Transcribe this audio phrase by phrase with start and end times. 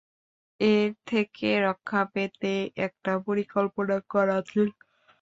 [0.59, 2.53] এর থেকে রক্ষা পেতে
[2.85, 4.67] একটা পরিকল্পনা করা ছিল।